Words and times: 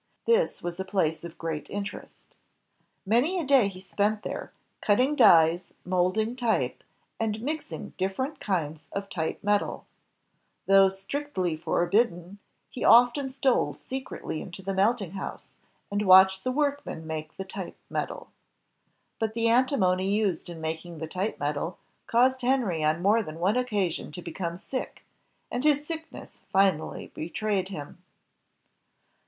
This 0.25 0.63
was 0.63 0.79
a 0.79 0.83
place 0.83 1.23
of 1.23 1.37
great 1.37 1.69
interest. 1.69 2.33
Many 3.05 3.37
a 3.37 3.45
day 3.45 3.67
he 3.67 3.79
spent 3.79 4.23
there, 4.23 4.51
cutting 4.81 5.15
dies, 5.15 5.73
molding 5.85 6.35
type, 6.35 6.83
and 7.19 7.39
mixing 7.39 7.91
different 7.99 8.39
kinds 8.39 8.87
of 8.93 9.11
type 9.11 9.43
metal. 9.43 9.85
Though 10.65 10.89
strictly 10.89 11.55
forbidden, 11.55 12.39
he 12.71 12.83
often 12.83 13.29
stole 13.29 13.75
secretly 13.75 14.41
into 14.41 14.63
the 14.63 14.73
melting 14.73 15.11
house 15.11 15.53
and 15.91 16.01
watched 16.01 16.43
the 16.43 16.51
workmen 16.51 17.05
make 17.05 17.37
the 17.37 17.45
type 17.45 17.77
metal. 17.87 18.31
But 19.19 19.35
the 19.35 19.49
antimony 19.49 20.09
used 20.09 20.49
in 20.49 20.59
making 20.59 20.97
the 20.97 21.05
type 21.07 21.39
metal 21.39 21.77
caused 22.07 22.41
Henry 22.41 22.83
on 22.83 23.03
more 23.03 23.21
than 23.21 23.37
one 23.37 23.55
occasion 23.55 24.11
to 24.13 24.23
become 24.23 24.57
sick, 24.57 25.05
and 25.51 25.63
his 25.63 25.85
sickness 25.85 26.41
finally 26.51 27.11
betrayed 27.13 27.69
him. 27.69 28.01